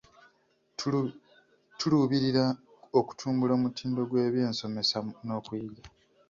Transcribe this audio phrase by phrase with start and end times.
[1.77, 2.45] Tuluubirira
[2.99, 5.83] okutumbula omutindo gw'ebyensomesa n'okuyiga.